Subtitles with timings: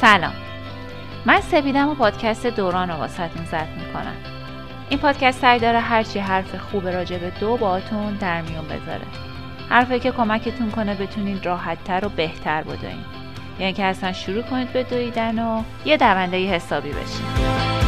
[0.00, 0.32] سلام.
[1.26, 4.16] من سپیدم و پادکست دوران رو واسهتون ضبط می‌کنم.
[4.88, 9.06] این پادکست سعی داره هرچی حرف خوب راجع به دو باتون در میون بذاره.
[9.68, 13.04] حرفی که کمکتون کنه بتونید راحتتر و بهتر بدوین.
[13.58, 17.79] یعنی که اصلا شروع کنید به دویدن و یه دونده حسابی بشید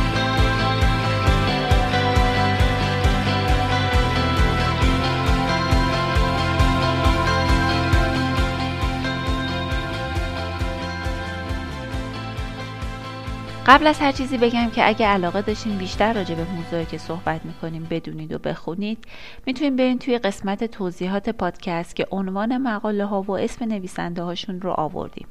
[13.72, 17.44] قبل از هر چیزی بگم که اگه علاقه داشتین بیشتر راجع به موضوعی که صحبت
[17.44, 18.98] می‌کنیم بدونید و بخونید
[19.46, 24.70] می‌تونید برین توی قسمت توضیحات پادکست که عنوان مقاله ها و اسم نویسنده هاشون رو
[24.70, 25.26] آوردیم.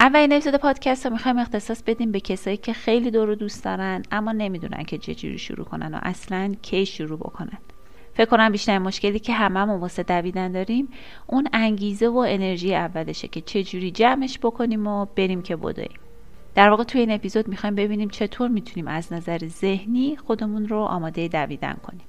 [0.00, 4.02] اولین اپیزود پادکست رو می‌خوایم اختصاص بدیم به کسایی که خیلی دور و دوست دارن
[4.10, 7.58] اما نمی‌دونن که چجوری شروع کنن و اصلا کی شروع بکنن.
[8.14, 10.88] فکر کنم بیشتر مشکلی که هممون واسه دویدن داریم
[11.26, 16.03] اون انگیزه و انرژی اولشه که چجوری جمعش بکنیم و بریم که بدویم.
[16.54, 21.28] در واقع توی این اپیزود می‌خوایم ببینیم چطور می‌تونیم از نظر ذهنی خودمون رو آماده
[21.28, 22.06] دویدن کنیم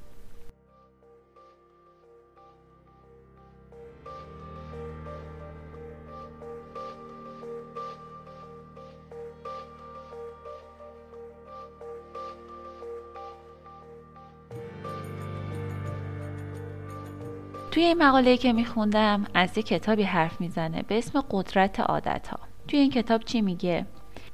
[17.72, 22.40] توی این مقاله که میخوندم از یه کتابی حرف می‌زنه به اسم قدرت عادت ها
[22.68, 23.86] توی این کتاب چی میگه؟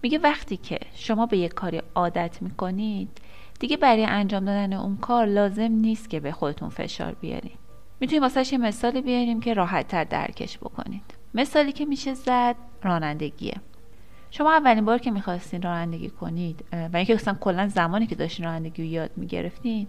[0.04, 3.10] میگه وقتی که شما به یک کاری عادت می‌کنید
[3.60, 7.60] دیگه برای انجام دادن اون کار لازم نیست که به خودتون فشار بیارید
[8.00, 11.04] می‌تونیم واسه یه مثالی بیاریم که راحت تر درکش بکنید.
[11.34, 13.54] مثالی که میشه زد رانندگیه.
[14.32, 18.84] شما اولین بار که می‌خواستین رانندگی کنید و اینکه اصلا کلا زمانی که داشتین رانندگی
[18.84, 19.88] رو یاد می‌گرفتین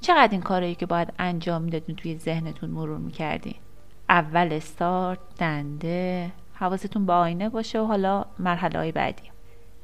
[0.00, 3.54] چقدر این کارهایی که باید انجام می‌دادین توی ذهنتون مرور می‌کردین؟
[4.08, 9.22] اول استارت دنده حواستون به آینه باشه و حالا مرحله های بعدی.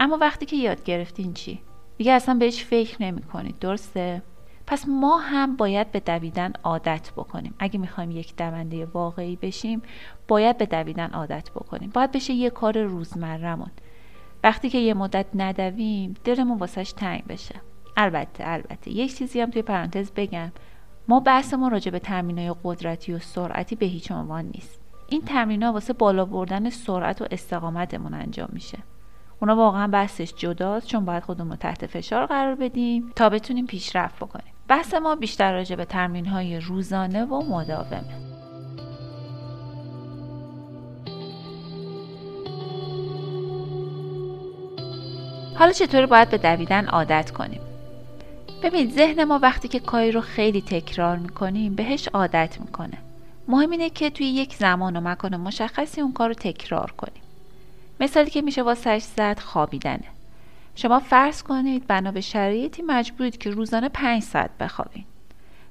[0.03, 1.61] اما وقتی که یاد گرفتین چی؟
[1.99, 4.23] دیگه اصلا بهش فکر نمی کنید درسته؟
[4.67, 7.55] پس ما هم باید به دویدن عادت بکنیم.
[7.59, 9.83] اگه می‌خوایم یک دونده واقعی بشیم
[10.29, 11.91] باید به دویدن عادت بکنیم.
[11.95, 13.71] باید بشه یه کار روزمرهمون.
[14.45, 17.55] وقتی که یه مدت ندویم دلمون واسش تنگ بشه.
[17.97, 18.91] البته البته.
[18.91, 20.53] یک چیزی هم توی پرانتز بگم.
[21.09, 24.81] ما بحثمون راجع به تمرینای قدرتی و سرعتی به هیچ عنوان نیست.
[25.09, 28.79] این تمرینها واسه بالا بردن سرعت و استقامتمون انجام میشه.
[29.43, 34.17] اونا واقعا بحثش جداست چون باید خودمون رو تحت فشار قرار بدیم تا بتونیم پیشرفت
[34.17, 34.55] بکنیم.
[34.69, 38.03] بحث ما بیشتر راجع به تمرین های روزانه و مداومه.
[45.55, 47.61] حالا چطوری باید به دویدن عادت کنیم؟
[48.63, 52.99] ببین ذهن ما وقتی که کاری رو خیلی تکرار می‌کنیم بهش عادت می‌کنه.
[53.49, 57.22] مهم اینه که توی یک زمان و مکان مشخصی اون کار رو تکرار کنیم.
[58.03, 60.05] مثالی که میشه واسش زد خوابیدنه.
[60.75, 65.07] شما فرض کنید بنا به شرایطی مجبورید که روزانه 5 ساعت بخوابید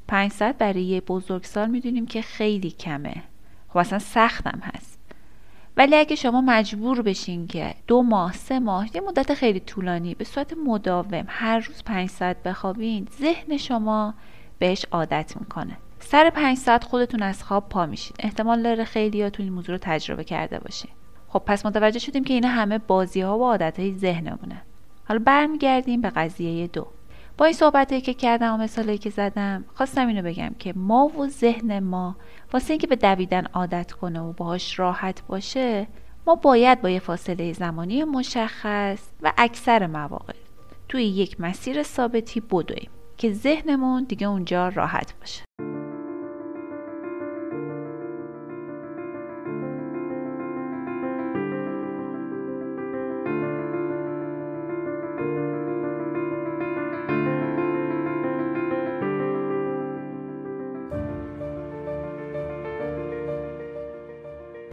[0.07, 3.23] 5 ساعت برای یه بزرگسال می‌دونیم که خیلی کمه.
[3.69, 4.99] خب اصلا سختم هست.
[5.77, 10.23] ولی اگه شما مجبور بشین که دو ماه سه ماه یه مدت خیلی طولانی به
[10.23, 14.13] صورت مداوم هر روز 5 ساعت بخوابین ذهن شما
[14.59, 15.77] بهش عادت می‌کنه.
[15.99, 18.15] سر پنج ساعت خودتون از خواب پا میشین.
[18.19, 20.91] احتمال داره خیلیاتون این موضوع رو تجربه کرده باشین.
[21.33, 24.61] خب پس متوجه شدیم که اینا همه بازی ها و عادت های ذهنمونه.
[25.07, 26.87] حالا برمیگردیم به قضیه دو.
[27.37, 31.27] با این صحبت که کردم و مثالی که زدم خواستم اینو بگم که ما و
[31.27, 32.15] ذهن ما
[32.53, 35.87] واسه اینکه به دویدن عادت کنه و باهاش راحت باشه
[36.27, 40.33] ما باید با یه فاصله زمانی مشخص و اکثر مواقع
[40.89, 45.70] توی یک مسیر ثابتی بدویم که ذهنمون دیگه اونجا راحت باشه.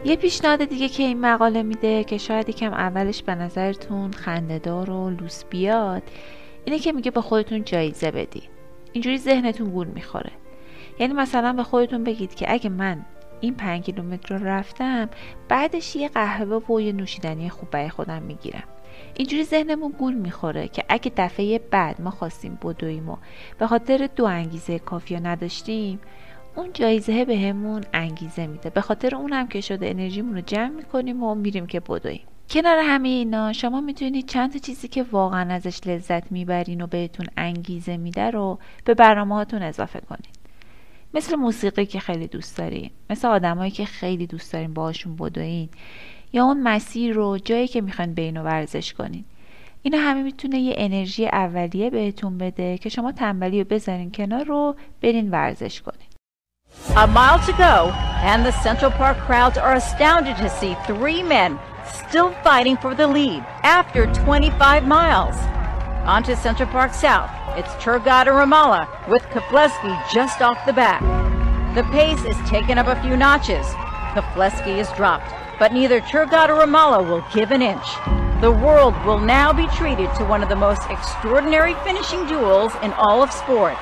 [0.09, 5.09] یه پیشنهاد دیگه که این مقاله میده که شاید یکم اولش به نظرتون خندهدار و
[5.09, 6.03] لوس بیاد
[6.65, 8.43] اینه که میگه به خودتون جایزه بدی
[8.93, 10.31] اینجوری ذهنتون گول می‌خوره.
[10.99, 13.05] یعنی مثلا به خودتون بگید که اگه من
[13.41, 15.09] این پنج کیلومتر رو رفتم
[15.49, 18.63] بعدش یه قهوه و یه نوشیدنی خوب برای خودم می‌گیرم.
[19.15, 23.17] اینجوری ذهنمون گول می‌خوره که اگه دفعه بعد ما خواستیم بدویم و
[23.59, 25.99] به خاطر دو انگیزه کافی نداشتیم
[26.55, 28.69] اون جایزه بهمون انگیزه میده.
[28.69, 32.21] به خاطر اونم که شده انرژیمون رو جمع می‌کنیم و میریم که بدویم.
[32.49, 37.25] کنار همه اینا شما می‌تونید چند تا چیزی که واقعا ازش لذت می‌برین و بهتون
[37.37, 40.39] انگیزه میده رو به برنامه هاتون اضافه کنید.
[41.13, 45.69] مثل موسیقی که خیلی دوست دارین مثل آدمایی که خیلی دوست دارین باهاشون بدوین
[46.33, 49.25] یا اون مسیر رو جایی که می‌خواین بین و ورزش کنین.
[49.81, 54.75] اینا همه می‌تونه یه انرژی اولیه بهتون بده که شما تنبلی رو بذارین کنار رو
[55.01, 56.08] برین ورزش کنین.
[56.95, 57.91] A mile to go,
[58.23, 63.07] and the Central Park crowds are astounded to see three men still fighting for the
[63.07, 65.35] lead after 25 miles.
[66.07, 71.01] On to Central Park South, it's Turgot and Ramallah with Kopleski just off the back.
[71.75, 73.65] The pace is taken up a few notches.
[74.15, 77.85] Kopleski is dropped, but neither Turgot or Ramallah will give an inch.
[78.41, 82.93] The world will now be treated to one of the most extraordinary finishing duels in
[82.93, 83.77] all of sport.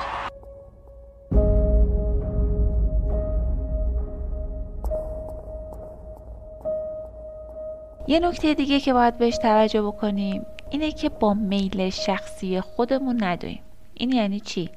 [8.08, 13.60] یه نکته دیگه که باید بهش توجه بکنیم اینه که با میل شخصی خودمون ندویم.
[13.94, 14.70] این یعنی چی؟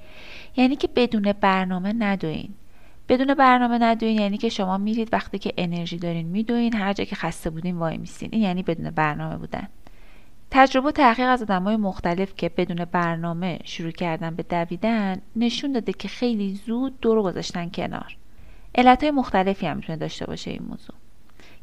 [0.56, 2.50] یعنی که بدون برنامه ندوین.
[3.10, 7.16] بدون برنامه ندوین یعنی که شما میرید وقتی که انرژی دارین میدوین هر جا که
[7.16, 8.30] خسته بودین وای میستین.
[8.32, 9.68] این یعنی بدون برنامه بودن.
[10.52, 15.94] تجربه و تحقیق از های مختلف که بدون برنامه شروع کردن به دویدن نشون داده
[15.94, 18.18] که خیلی زود دور گذاشتن کنار.
[18.76, 21.01] علت مختلفی هم می‌تونه داشته باشه این موضوع.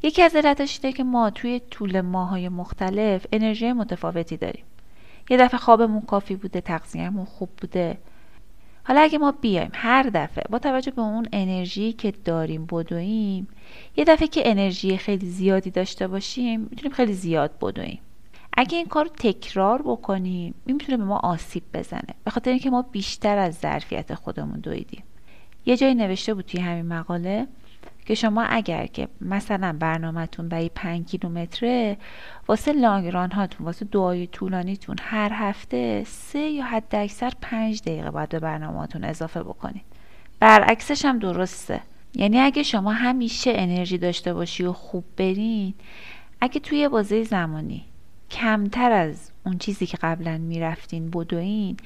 [0.03, 4.63] یکی از علتش اینه که ما توی طول ماهای مختلف انرژی متفاوتی داریم.
[5.29, 7.97] یه دفعه خوابمون کافی بوده تغذیهمون خوب بوده.
[8.83, 13.47] حالا اگه ما بیایم هر دفعه با توجه به اون انرژی که داریم بدویم
[13.97, 17.99] یه دفعه که انرژی خیلی زیادی داشته باشیم می‌تونیم خیلی زیاد بدویم.
[18.57, 22.15] اگه این کار رو تکرار بکنیم این می‌تونه به ما آسیب بزنه.
[22.23, 25.03] به خاطر اینکه ما بیشتر از ظرفیت خودمون دویدیم.
[25.65, 27.47] یه جایی نوشته بود توی همین مقاله
[28.09, 31.97] که شما اگر که مثلا برنامهتون برای 5 کیلومتره
[32.47, 38.29] واسه لانگران هاتون واسه دعای طولانیتون هر هفته سه یا حد اکثر 5 دقیقه باید
[38.29, 39.81] به برنامهتون اضافه بکنید.
[40.39, 41.81] برعکسش هم درسته.
[42.15, 45.73] یعنی اگه شما همیشه انرژی داشته باشی و خوب برین
[46.41, 47.85] اگه توی بازه زمانی
[48.31, 51.77] کمتر از اون چیزی که قبلا می‌رفتین بدوین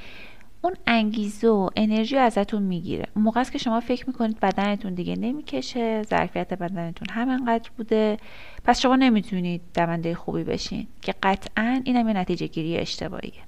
[0.66, 3.06] اون انگیزه و انرژی ازتون می‌گیره.
[3.16, 8.18] اون موقع است که شما فکر می‌کنید بدنتون دیگه نمی‌کشه ظرفیت بدنتون همینقدر بوده.
[8.64, 13.42] پس شما نمی‌تونید دونده خوبی بشین که قطعا این هم یه نتیجه گیری اشتباهیه.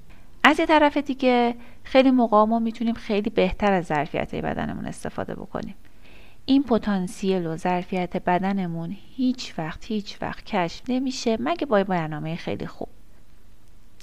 [0.44, 5.76] از یه طرف دیگه خیلی موقع ما می‌تونیم خیلی بهتر از ظرفیت بدنمون استفاده بکنیم.
[6.46, 12.68] این پتانسیل و ظرفیت بدنمون هیچ وقت هیچ وقت کشف نمیشه مگه با برنامه خیلی
[12.68, 12.90] خوب.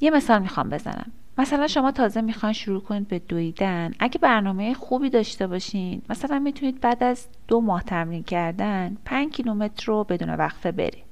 [0.01, 1.13] یه مثال می‌خوام بزنم.
[1.39, 3.93] مثلا شما تازه می‌خواین شروع کنید به دویدن.
[3.99, 9.85] اگه برنامه خوبی داشته باشین مثلا می‌تونید بعد از دو ماه تمرین کردن 5 کیلومتر
[9.87, 11.05] رو بدون وقفه برید.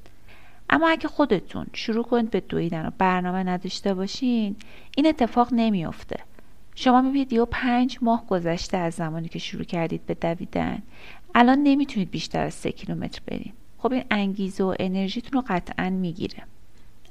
[0.71, 4.57] اما اگه خودتون شروع کنید به دویدن و برنامه نداشته باشین
[4.97, 6.17] این اتفاق نمیافته.
[6.75, 10.83] شما می‌بینید یه پنج ماه گذشته از زمانی که شروع کردید به دویدن.
[11.35, 13.53] الان نمی‌تونید بیشتر از سه کیلومتر برید.
[13.79, 16.43] خب این انگیزه و انرژیتون رو قطعا می‌گیره.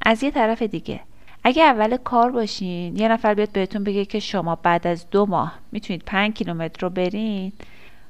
[0.06, 1.00] از یه طرف دیگه
[1.44, 5.54] اگه اول کار باشین یه نفر بیاد بهتون بگه که شما بعد از دو ماه
[5.72, 7.52] می‌تونید پنج کیلومتر رو برین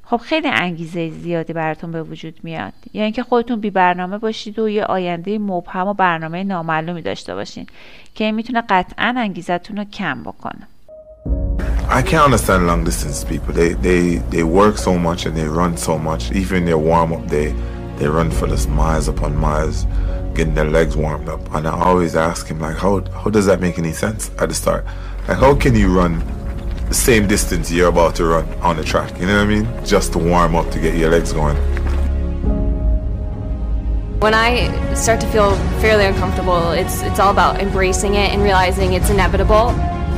[0.04, 4.70] خب خیلی انگیزه زیادی براتون به وجود میاد یا اینکه خودتون بی برنامه باشید و
[4.70, 7.68] یه آینده مبهم و برنامه نامعلومی داشته باشین
[8.16, 10.68] که این می‌تونه قطعا انگیزتون رو کم بکنه
[11.90, 13.52] I can't understand long distance people.
[13.52, 14.02] They they
[14.34, 16.32] they work so much and they run so much.
[16.32, 17.50] Even their warm up day,
[17.98, 19.78] they run for this miles upon miles.
[20.34, 21.42] Getting their legs warmed up.
[21.54, 24.56] And I always ask him, like, how, how does that make any sense at the
[24.56, 24.86] start?
[25.28, 26.24] Like, how can you run
[26.88, 29.20] the same distance you're about to run on the track?
[29.20, 29.86] You know what I mean?
[29.86, 31.58] Just to warm up to get your legs going.
[34.20, 38.92] When I start to feel fairly uncomfortable, it's it's all about embracing it and realizing
[38.92, 39.74] it's inevitable.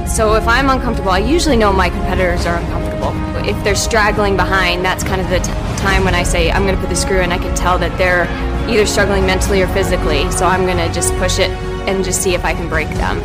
[0.07, 3.11] So if I'm uncomfortable, I usually know my competitors are uncomfortable.
[3.47, 5.37] If they're straggling behind, that's kind of the
[5.77, 7.31] time when I say I'm going to put the screw in.
[7.31, 8.25] I can tell that they're
[8.71, 10.21] either struggling mentally or physically.
[10.31, 11.51] So I'm going to just push it
[11.89, 13.17] and just see if I can break them.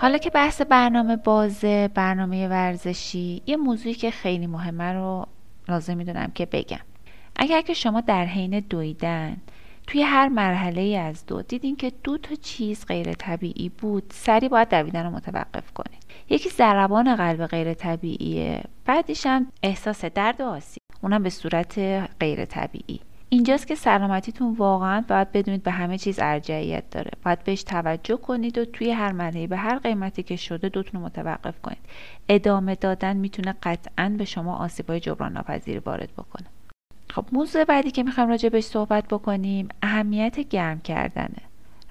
[0.00, 5.26] حالا که بحث برنامه بازه برنامه ورزشی یه موضوعی که خیلی مهمه رو
[5.68, 6.80] لازم می‌دونم که بگم
[7.36, 9.36] اگر که شما در حین دویدن
[9.90, 11.42] توی هر مرحله از دو.
[11.42, 14.12] دیدین که دو تا چیز غیر طبیعی بود.
[14.14, 18.62] سری باید دویدن رو متوقف کنید یکی ضربان قلب غیر طبیعیه.
[18.84, 20.82] بعدش هم احساس درد و آسیب.
[21.02, 21.78] اونم به صورت
[22.20, 23.00] غیر طبیعی.
[23.28, 27.10] اینجاست که سلامتیتون واقعا باید بدونید به همه چیز ارجعیت داره.
[27.24, 31.06] باید بهش توجه کنید و توی هر مرحله به هر قیمتی که شده دوتون رو
[31.06, 31.78] متوقف کنید.
[32.28, 36.46] ادامه دادن می‌تونه قطعا به شما آسیبای جبران ناپذیری وارد بکنه.
[37.10, 41.42] خب موضوع بعدی که می‌خوام راجع بهش صحبت بکنیم اهمیت گرم کردنه.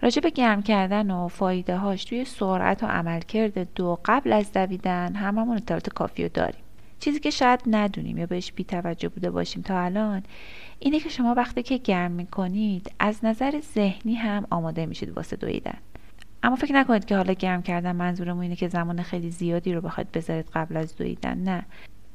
[0.01, 5.15] راجع به گرم کردن و فایده هاش توی سرعت و عملکرد دو قبل از دویدن
[5.15, 6.61] هممون اطلاعات کافی رو داریم.
[6.99, 10.23] چیزی که شاید ندونیم یا بهش بی توجه بوده باشیم تا الان
[10.79, 15.77] اینه که شما وقتی که گرم می‌کنید از نظر ذهنی هم آماده میشید واسه دویدن.
[16.43, 20.11] اما فکر نکنید که حالا گرم کردن منظورمون اینه که زمان خیلی زیادی رو بخواید
[20.11, 21.65] بذارید قبل از دویدن نه.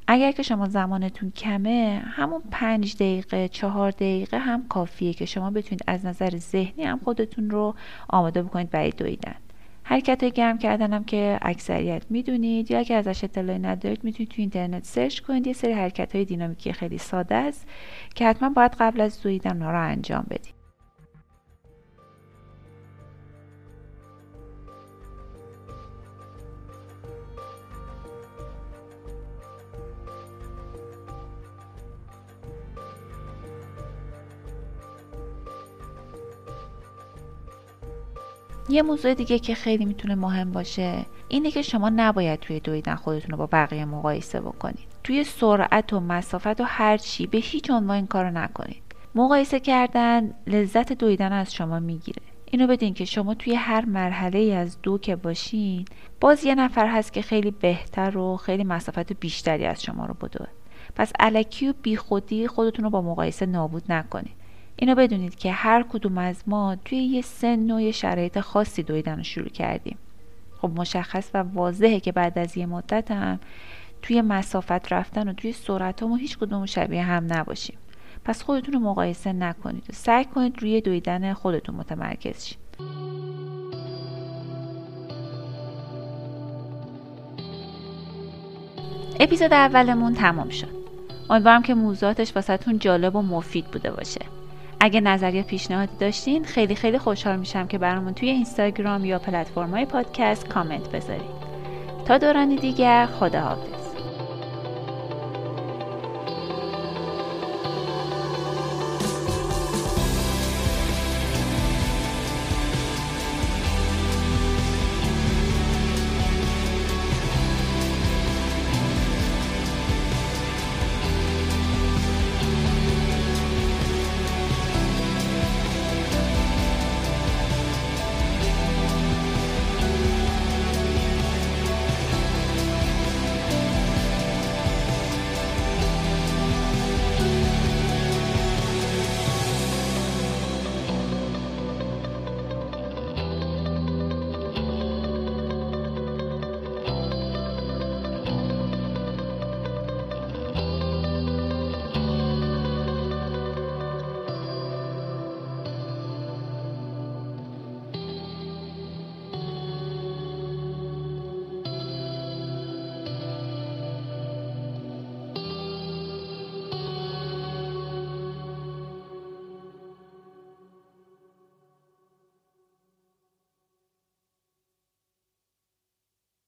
[0.07, 5.83] اگر که شما زمانتون کمه همون پنج دقیقه چهار دقیقه هم کافیه که شما بتونید
[5.87, 7.75] از نظر ذهنی هم خودتون رو
[8.09, 9.35] آماده بکنید برای دویدن.
[9.83, 14.35] حرکت های گرم کردن هم که اکثریت می‌دونید یا اگر ازش اطلاعی ندارید می‌تونید تو
[14.37, 15.47] اینترنت سرچ کنید.
[15.47, 17.67] یه سری حرکت های دینامیکی خیلی ساده است
[18.15, 20.54] که حتما باید قبل از دویدن رو انجام بدید.
[38.69, 43.31] یه موضوع دیگه که خیلی می‌تونه مهم باشه اینه که شما نباید توی دویدن خودتون
[43.31, 44.87] رو با بقیه مقایسه بکنید.
[45.03, 48.81] توی سرعت و مسافت و هر چی به هیچ عنوان این کارو نکنید.
[49.15, 52.21] مقایسه کردن لذت دویدن از شما می‌گیره.
[52.45, 55.85] اینو بدین که شما توی هر مرحله از دو که باشین
[56.19, 60.47] باز یه نفر هست که خیلی بهتر و خیلی مسافت بیشتری از شما رو بدوه.
[60.95, 64.34] پس علکی و بیخودی خودتون رو با مقایسه نابود نکنید.
[64.77, 69.17] اینو بدونید که هر کدوم از ما توی یه سن و یه شرایط خاصی دویدن
[69.17, 69.97] رو شروع کردیم.
[70.61, 73.39] خب مشخص و واضحه که بعد از یه مدت هم
[74.01, 77.77] توی مسافت رفتن و توی سرعت ما هیچ کدوم شبیه هم نباشیم.
[78.25, 82.57] پس خودتون رو مقایسه نکنید و سعی کنید روی دویدن خودتون متمرکز شید.
[89.19, 90.75] اپیزود اولمون تمام شد.
[91.29, 94.34] امیدوارم که موضوعاتش واسهتون جالب و مفید بوده باشه.
[94.85, 100.47] اگه نظریه پیشنهادی داشتین خیلی خیلی خوشحال میشم که برامون توی اینستاگرام یا پلتفرم‌های پادکست
[100.47, 101.45] کامنت بذارید.
[102.05, 103.74] تا دورانی دیگر خداحافظ.